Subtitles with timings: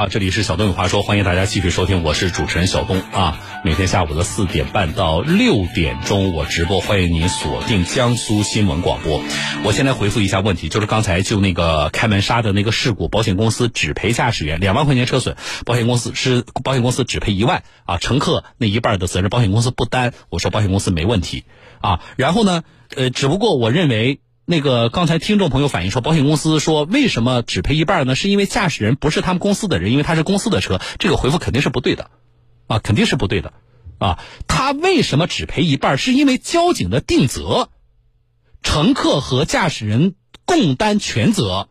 [0.00, 3.38] 啊，这里是小东有话说，欢迎大家继续收听，我是主持人小东啊。
[3.62, 9.22] 每天下午的四点半到六点钟我直播，欢迎您锁定江苏新闻广播。
[9.62, 15.36] 我先来回复一下问题，就是刚才就那个开门杀的那个事故，保险公司只赔驾驶员两万块钱车损，
[15.66, 20.14] 保险公司是保险公司只赔一万啊，乘客那一半的责任保险公司不担。
[20.30, 21.44] 我说保险公司没问题
[21.82, 22.62] 啊，然后呢，
[22.96, 24.20] 呃，只不过我认为。
[24.50, 28.16] 那个刚才听众朋友反映说，保险公司说为什么只赔一半呢？
[28.16, 30.80] 是因为驾驶人不是他们公司的人，因为他是公司的车。
[30.98, 32.10] 这个回复肯定是不对的，
[32.66, 33.52] 啊，肯定是不对的，
[33.98, 35.96] 啊，他为什么只赔一半？
[35.96, 37.68] 是因为交警的定责，
[38.64, 41.68] 乘客和驾驶人共担全责，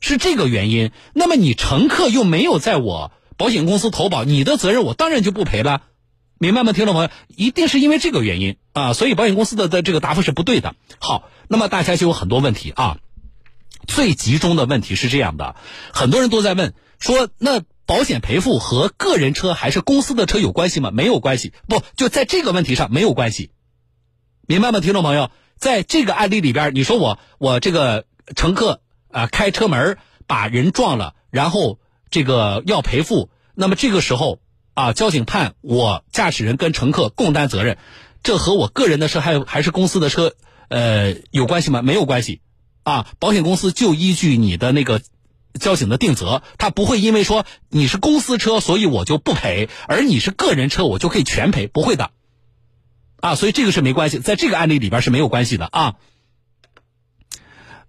[0.00, 0.92] 是这个原因。
[1.12, 5.82] 那么你乘客又没有在我保险公司投保，你的责任我当然就不赔了。
[6.42, 7.10] 明白吗，听众朋友？
[7.28, 10.74] 一定是因为这个原因啊，所以保险公司的的这个答复是不对的。
[10.98, 12.96] 好，那么大家就有很多问题啊。
[13.86, 15.54] 最集中的问题是这样的，
[15.92, 20.90] 很多人都在问说，那保险赔付和个人车还是公司的车有关系吗？
[20.90, 23.50] 没有关系，不就在这个问题上没有关系。
[24.46, 25.30] 明白吗，听众朋友？
[25.58, 34.38] 在这个案例里边，你说我我这个乘客啊开车门把人撞了，然后这个要赔付，那么这个时候。
[34.74, 37.76] 啊，交警判我驾驶人跟乘客共担责任，
[38.22, 40.34] 这和我个人的车还有还是公司的车，
[40.68, 41.82] 呃，有关系吗？
[41.82, 42.40] 没有关系。
[42.82, 45.02] 啊，保险公司就依据你的那个
[45.58, 52.10] 交警的定责，他不会因为说你是公司车，所以我就不赔，而你是个人车，我就可以全赔，不会的。
[53.20, 55.96] 啊，所以这个是没关系，在这个案例里边是没有关系的啊。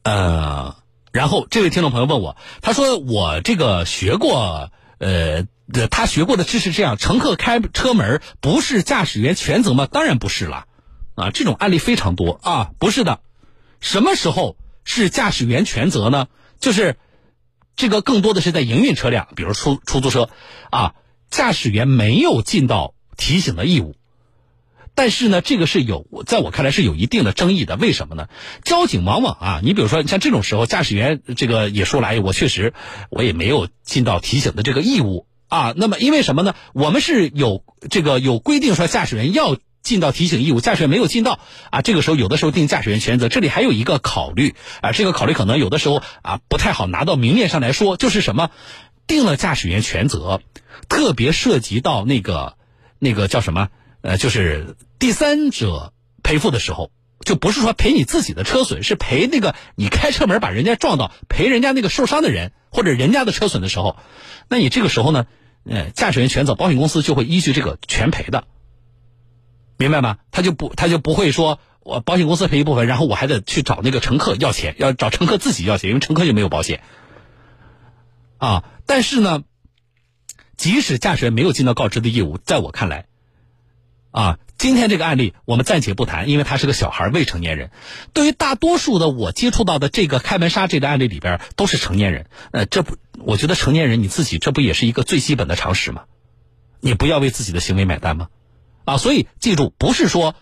[0.04, 0.76] 呃，
[1.14, 5.46] 然后这位听众朋友问我，他说我这个学过，呃。
[5.89, 9.88] 他学过的知识这样：乘客开车门不是驾驶员全责吗？
[9.91, 10.66] 当然不是了，
[11.16, 13.22] 啊，这种案例非常多啊，不是的。
[13.80, 16.28] 什么时候是驾驶员全责呢？
[16.59, 16.97] 就是
[17.75, 20.30] 这个更多的是在营运车辆，比如出出租车，
[20.69, 20.94] 啊，
[21.30, 23.95] 驾驶员没有尽到提醒的义务。
[24.94, 27.78] 但是呢，这个是有，在我看来是有一定的争议的。
[27.78, 28.28] 为什么呢？
[28.66, 32.73] 交警往往啊，你比如说像这种时候，驾驶员这个也说了，哎，我确实
[33.09, 35.25] 我也没有尽到提醒的这个义务。
[35.51, 36.56] 啊，那么因为什么呢？
[36.73, 41.39] 我们是有这个有规定说驾驶员要尽到提醒义务，驾驶员没有尽到
[41.72, 43.28] 啊，这个时候有的时候定驾驶员全责。
[43.28, 48.50] 这里还有一个考虑啊，这个考虑可能有的时候啊不太好拿到明面上来说，就是什么
[49.07, 50.40] 定了驾驶员全责，
[50.88, 52.56] 特别涉及到那个
[52.97, 53.67] 那个叫什么
[54.00, 55.91] 呃，就是第三者
[56.23, 56.91] 赔付的时候，
[57.25, 63.97] 就不是说赔你自己的车损，是赔那个你开车门把人家撞到，赔人家那个受伤的人或者人家的车损的时候，
[64.47, 65.25] 那你这个时候呢？
[65.63, 68.45] 嗯，驾驶员全责，保险公司就会依据这个全赔的，
[69.77, 70.17] 明白吗？
[70.31, 76.81] 他就不，他就不会说我保险公司赔一部分，然后我还得去找那个乘客要钱，要找乘客自己要钱，因为乘客就没有保险。
[78.38, 79.44] 啊，但是呢，
[80.57, 83.05] 即使驾驶员没有尽到告知的义务，在我看来，
[84.11, 84.39] 啊。
[84.61, 87.72] 今天这个案例我们暂且不谈，因为他是个小孩，未成年人。
[88.13, 92.27] 对于大多数的我接触到的这个开门杀这个案例里边，都是成年人。
[92.51, 92.95] 呃，这不，
[93.25, 96.03] 我觉得成年人你自己这不也是一个最基本的常识吗？
[96.79, 98.27] 你不要为自己的行为买单吗？
[98.85, 100.35] 啊，所以记住，不是说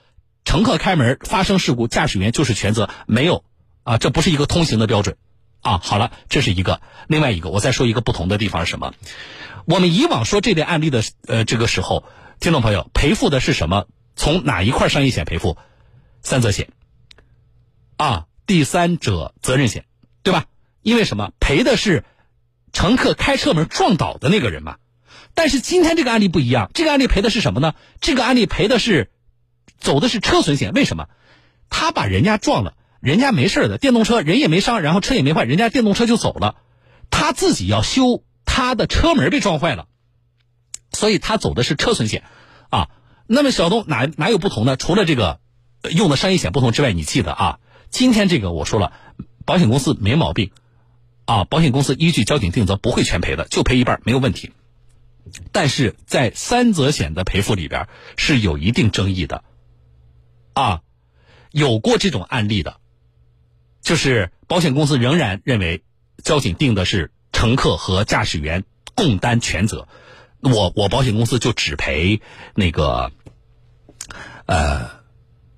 [0.43, 3.45] 乘客开门发生事故，驾驶员就是全责，没有
[3.83, 5.15] 啊，这不是一个通行的标准。
[5.61, 8.93] 啊，好了，这是一个，另外一个，我再说一个不同的地方是什么？
[9.63, 12.03] 我们以往说这类案例的呃这个时候，
[12.41, 13.85] 听众朋友赔付的是什么？
[14.19, 15.57] 从哪一块商业险赔付？
[16.21, 16.73] 三责险
[17.95, 19.85] 啊，第三者责任险，
[20.23, 20.45] 对吧？
[20.81, 21.31] 因为什么？
[21.39, 22.03] 赔的是
[22.73, 24.75] 乘客开车门撞倒的那个人嘛。
[25.35, 27.75] 但是今天这个案例不一样，这个案例赔的是什么呢？
[28.01, 29.09] 这个案例赔的是
[29.77, 30.73] 走的是车损险。
[30.73, 31.07] 为什么？
[31.69, 36.57] 他把人家撞了，人家没事的，电动车人也没伤，然后车也没坏，人家电动车就走了，
[37.09, 39.87] 他自己要修他的车门被撞坏了，
[40.91, 42.25] 所以他走的是车损险。
[43.31, 44.75] 那么小东哪哪有不同呢？
[44.75, 45.39] 除了这个
[45.91, 47.59] 用的商业险不同之外，你记得啊，
[47.91, 48.91] 今天这个我说了，
[49.45, 50.49] 保险公司没毛病，
[51.25, 54.51] 啊，保险公司依据交警定责不会全赔的，就赔一半没有问题。
[55.51, 57.87] 但是在三责险的赔付里边
[58.17, 59.43] 是有一定争议的，
[60.53, 60.81] 啊，
[61.51, 62.77] 有过这种案例的，
[63.83, 65.83] 就是保险公司仍然认为
[66.23, 68.63] 交警定的是乘客和驾驶员
[68.95, 69.87] 共担全责，
[70.41, 72.21] 我我保险公司就只赔
[72.55, 73.11] 那个。
[74.49, 74.89] 呃，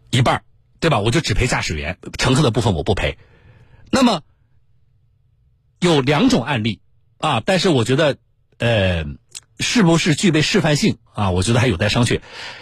[0.09, 0.43] 一半
[0.81, 0.99] 对吧？
[0.99, 3.17] 我就只赔驾驶员，乘客的部分我不赔。
[3.89, 4.21] 那么
[5.79, 6.81] 有两种案例
[7.17, 8.17] 啊，但是我觉得，
[8.57, 9.05] 呃，
[9.61, 11.31] 是不是具备示范性啊？
[11.31, 12.19] 我觉得还有待商榷。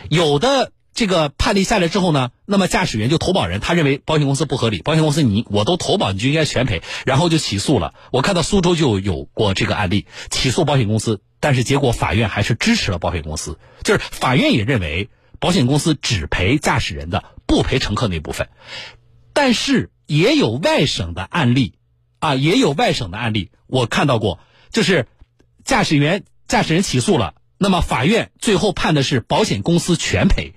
[0.08, 7.96] 有的这个判例下来之后呢，那么驾驶员就投保人，他认为保险公司不合理，保险公司你我都投保，你就应该全赔，然后就起诉了。
[8.12, 15.10] 我看到苏州就有过这个案例，起诉保险公司，但是结果法院还是支持了保险公司，就是法院也认为
[15.40, 18.50] 保险公司只赔驾驶人的，不赔乘客那部分。
[19.34, 21.76] 但是也有外省的案例，
[22.20, 24.40] 啊，也有外省的案例，我看到过，
[24.72, 25.08] 就是
[25.64, 30.54] 驾驶员驾驶人起诉了，那么法院最后判的是保险公司全赔。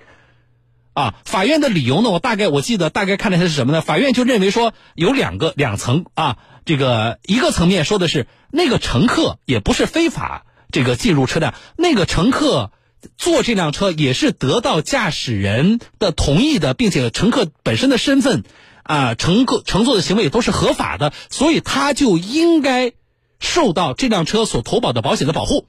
[0.94, 2.10] 啊，法院的理由呢？
[2.10, 3.80] 我大概我记得大概看了一下是什么呢？
[3.80, 6.36] 法院就认为说有两个两层啊，
[6.66, 12.72] 这个一个层面说的是那个乘客也不是非法这个进入车辆，那个乘客
[13.16, 18.44] 坐这辆车也是得到驾驶人的同意的，并且乘客本身的身份
[18.82, 22.92] 啊，乘客乘坐的行为都是合法的，所以他就应该
[23.38, 25.68] 受到这辆车所投保的保险的保护。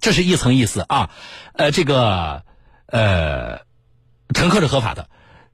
[0.00, 1.10] 这是一层意思啊，
[1.54, 2.44] 呃，这个
[2.86, 3.66] 呃。
[4.34, 5.08] 乘客是合法的，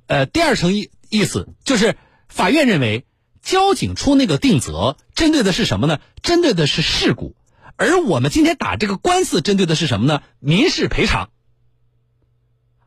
[0.08, 1.96] 呃，第二层意意思就是，
[2.28, 3.06] 法院认为
[3.40, 6.00] 交警出那个定责，针对的是什么呢？
[6.22, 7.36] 针对的是事故，
[7.76, 10.22] 而我们今天打这个官司，针对的是什么呢？
[10.38, 11.30] 民事赔偿。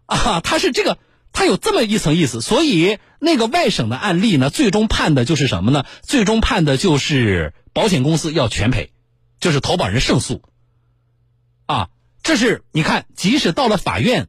[0.06, 0.98] 啊，他是这个，
[1.32, 5.86] 他有这么一层意思，所以那个外省的案例呢，最终判的就是什么呢？
[6.04, 8.92] 最终判的就是保险公司要全赔，
[9.40, 10.42] 就是投保人胜诉。
[11.66, 11.90] 啊，
[12.24, 14.28] 这是你看，即使到了法院。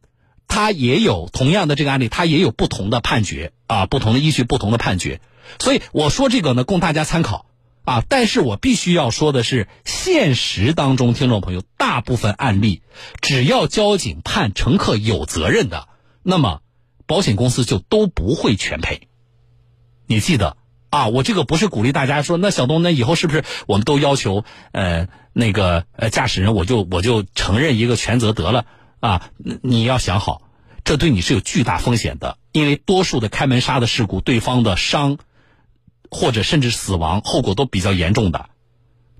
[0.51, 5.21] 他也有同样的这个案例，他也有不同的判决啊，不同的依据，不同的判决。
[5.59, 7.45] 所以我说这个呢，供大家参考
[7.89, 8.05] 啊。
[8.09, 12.83] 但是我必须要说的是，现实当中，听众朋友，大部分案例，
[13.21, 15.89] 只要交警判乘客有责任的，
[16.23, 16.61] 那么
[17.07, 19.09] 保险公司就都不会全赔。
[20.07, 20.57] 你记得
[20.91, 28.65] 啊，我这个不是鼓励大家说，那小东，那以后是不是我们都要求呃那个呃驾驶人，我就我就承认一个全责得了。
[29.01, 29.31] 啊，
[29.63, 30.43] 你要想好，
[30.83, 35.19] 这对你是有巨大风险的，因为多数的开门杀的事故，对方的伤，
[36.11, 38.51] 或者甚至死亡后果都比较严重的，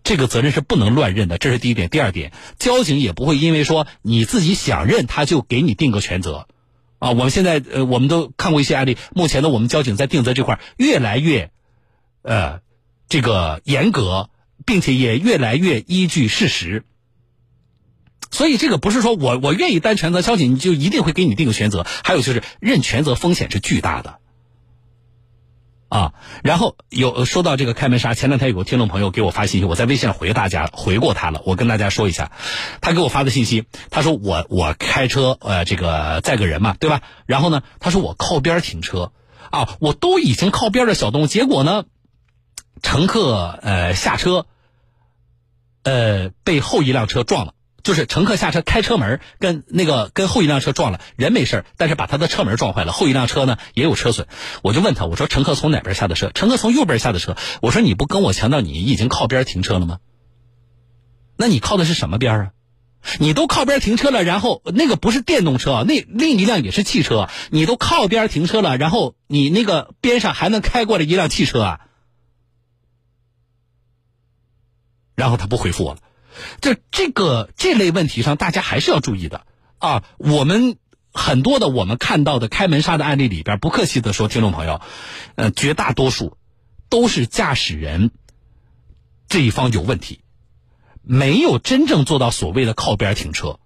[0.05, 1.89] 这个责任是不能乱认的，这是第一点。
[1.89, 6.47] 第二点，交警也不会因为说你自己想认，他就给你定个全责，
[6.99, 11.51] 啊，我们现在呃，我们都看过一些案例，目前呢，我们交警在定责这块越来越，
[12.23, 12.61] 呃，
[13.09, 14.31] 这个严格，
[14.65, 16.85] 并且也越来越依据事实。
[18.31, 21.87] 所以这个不是说我我愿意担全责，交警就一定会给你定个全责。
[22.05, 24.19] 还有就是认全责风险是巨大的，
[25.89, 26.13] 啊。
[26.43, 31.43] 然后有说到这个开门杀，前两天有个听众朋友给我发信息，我在微信上回大家回过他了。
[31.45, 32.33] 我跟大家说一下，
[32.81, 37.03] 他给我发的信息，他说我我开车呃这个载个人嘛，对吧？
[37.27, 39.13] 然后呢，他说我靠边停车
[39.51, 41.85] 啊，我都已经靠边的小东，结果呢，
[42.83, 44.47] 乘客呃下车，
[45.83, 47.55] 呃被后一辆车撞了。
[47.89, 54.29] 就是乘客下车开车门，跟那个跟后一辆车撞了，人没事但是把他的车门撞坏了，后一辆车呢也有车损。
[54.61, 56.31] 我就问他，我说乘客从哪边下的车？
[56.35, 57.35] 乘客从右边下的车。
[57.63, 60.01] 我说你不跟我强调你已经靠边停车了吗？
[61.39, 62.51] 那你靠的是什么边啊？
[63.21, 71.81] 你都靠边停车了，然后那个不是电动车，那另一辆也是汽车，你都靠边停车了，然后你那个边上还能开过来一辆汽车啊？
[75.15, 76.01] 然后他不回复我了。
[76.61, 79.47] 这这个这类问题上，大家还是要注意的
[79.79, 80.05] 啊！
[80.19, 80.77] 我们
[81.13, 84.81] 很多的我们看到的开门杀的案例里边，不客气的说，听众朋友，
[85.37, 86.37] 呃，绝大多数
[86.89, 88.11] 都是驾驶人
[89.29, 90.21] 这一方有问题，
[91.03, 93.59] 没有真正做到所谓的靠边停车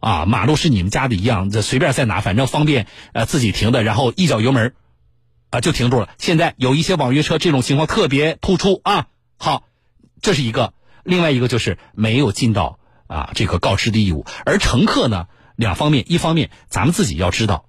[0.00, 0.24] 啊！
[0.24, 4.74] 马路是你们家的一样，这随便在哪，反正方便呃自己停的，然后一脚油门
[5.50, 6.08] 啊就停住了。
[6.18, 9.08] 现在有一些网约车这种情况特别突出啊！
[9.36, 9.64] 好，
[10.22, 10.72] 这是一个。
[11.08, 17.64] 另外一个就是没有尽到啊这个告知的义务，而乘客呢，两方面，一方面咱们自己要知道，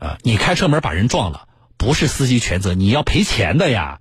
[0.00, 4.00] 呃，你开车门把人撞了，不是司机全责，你要赔钱的呀。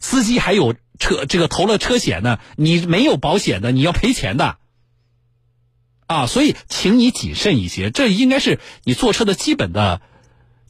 [0.00, 4.56] 司机还有车这个投了车险呢，你没有保险的，你要赔钱的。
[6.06, 10.00] 啊，所以请你谨慎一些，这应该是你坐车的基本的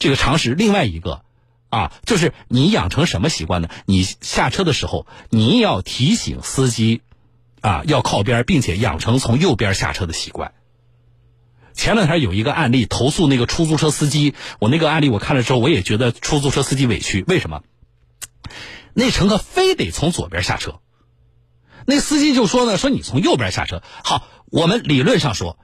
[0.01, 0.55] 这个常识。
[0.55, 1.23] 另外一个。
[1.71, 3.69] 啊，就是你养成什么习惯呢？
[3.87, 7.03] 你下车的时候，你要提醒司机，
[7.61, 10.53] 啊，要靠边，并且养成从右边下车的习惯。
[11.75, 17.23] 前两天有一个案例投诉那个出租车司机，我那个案例我看了之后，我也觉得出租车司机委屈。
[17.29, 17.63] 为什么？
[18.95, 20.81] 那乘客非得从左边下车，
[21.87, 23.83] 那司机就说呢，说你从右边下车。
[24.03, 25.59] 好，我们理论上说，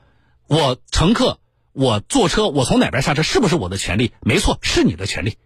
[0.46, 1.40] 我乘客
[1.73, 4.12] 我坐车，我从哪边下车是不是我的权利？
[4.20, 5.37] 没错，是你的权利。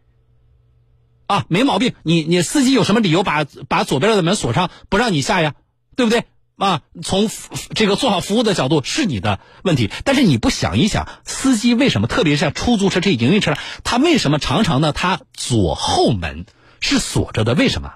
[1.29, 1.95] 啊，没毛病。
[2.03, 5.55] 你你司机有什么理由把把左边的门锁上，不让你下呀？
[5.95, 6.25] 对不对？
[6.57, 7.31] 啊，从
[7.77, 14.91] 这个做好服务的角度是你的问题，但是你不想一想，司机为什么，特别是像出租车这营运车，他为什么常常呢？
[14.93, 16.47] 他左后门
[16.81, 17.93] 是锁着的，为什么？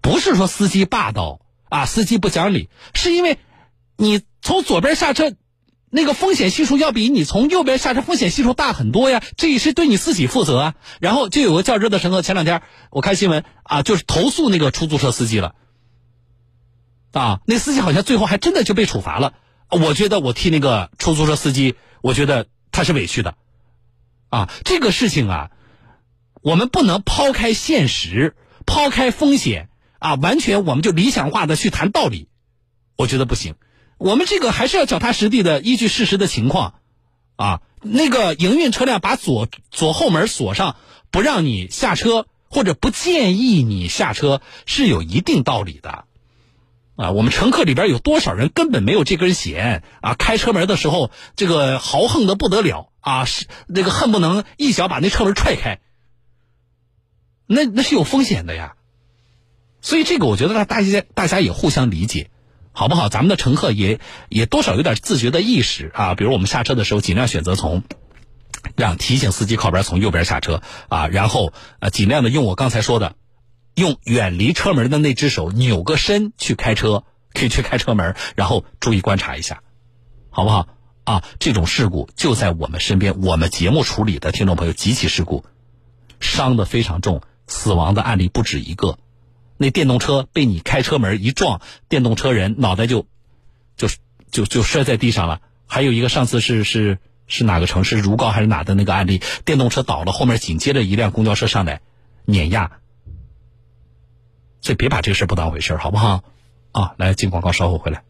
[0.00, 1.38] 不是说司机霸道
[1.68, 3.38] 啊，司机不讲理，是因为
[3.96, 5.32] 你从左边下车，
[5.96, 10.74] 那个风险系数要比你从右边下车风险系数大很多呀，这也是对你自己负责啊。
[10.98, 15.54] 然后就有个较真的乘客，前两天我看新闻啊，就是投诉那个出租车司机了。
[17.12, 19.34] 啊，那司机好像最后还真的就被处罚了。
[19.70, 23.36] 我觉得我替那个出租车司机，我觉得他是委屈的。
[24.30, 25.50] 啊，这个事情啊，
[26.42, 28.34] 我们不能抛开现实，
[28.66, 29.68] 抛开风险
[30.00, 32.26] 啊，完全我们就理想化的去谈道理，
[32.96, 33.54] 我觉得不行。
[33.98, 36.74] 我们这个还是要脚踏实地的，依据事实的情况。
[37.36, 40.76] 啊，那个营运车辆把左左后门锁上，
[41.10, 46.04] 不让你下车，或者不建议你下车，是有一定道理的。
[46.96, 50.14] 啊，我们乘客里边有多少人根本没有这根弦啊？
[50.14, 55.80] 开车门的时候，这个豪横的不得了啊，是那个恨不能一脚把那车门踹开。
[57.46, 58.76] 那那是有风险的呀，
[59.80, 62.30] 所以这个我觉得呢，大家大家也互相理解，
[62.76, 63.08] 好不好？
[63.08, 67.84] 咱们的乘客也也多少有点自觉的意识啊，比如我们下车的时候，尽量选择从
[68.76, 73.14] 让提醒司机靠边从右边下车啊，然后呃尽量的用我刚才说的。
[73.76, 77.02] 用远离车门的那只手扭个身去开车，
[77.32, 79.62] 可以去开车门，然后注意观察一下，
[80.30, 80.68] 好不好？
[81.02, 85.44] 啊，这种事故就在我们身边，我们节目处理的听众朋友，几起事故，
[86.20, 88.96] 伤的非常重，死亡的案例不止一个。
[89.56, 93.06] 那电动车被你开车门一撞，电动车人脑袋就，
[93.76, 93.88] 就
[94.30, 95.40] 就就摔在地上了。
[95.66, 101.80] 还有一个上次是是是哪个城市如皋还是哪的那个案例，电动车倒了，后面紧接着一辆公交车上来
[102.24, 102.72] 碾压。
[104.60, 106.24] 所以别把这个事不当回事好不好？
[106.72, 108.02] 啊，来进广告，稍后回来。